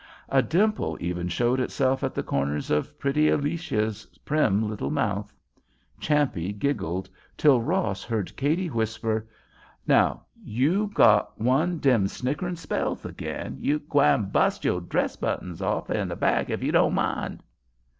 A 0.29 0.41
dimple 0.41 0.97
even 0.99 1.27
showed 1.29 1.59
itself 1.59 2.03
at 2.03 2.15
the 2.15 2.23
corners 2.23 2.71
of 2.71 2.97
pretty 2.97 3.29
Alicia's 3.29 4.03
prim 4.25 4.67
little 4.67 4.89
mouth. 4.89 5.31
Champe 5.99 6.53
giggled, 6.57 7.07
till 7.37 7.61
Ross 7.61 8.03
heard 8.03 8.35
Cady 8.35 8.67
whisper: 8.67 9.27
"Now 9.85 10.23
you 10.43 10.87
got 10.95 11.39
one 11.39 11.77
dem 11.77 12.07
snickerin' 12.07 12.55
spells 12.57 13.05
agin. 13.05 13.57
You 13.59 13.77
gwine 13.77 14.31
bust 14.31 14.65
yo' 14.65 14.79
dress 14.79 15.15
buttons 15.17 15.61
off 15.61 15.91
in 15.91 16.07
the 16.07 16.15
back 16.15 16.49
ef 16.49 16.63
you 16.63 16.71
don't 16.71 16.95
mind." 16.95 17.43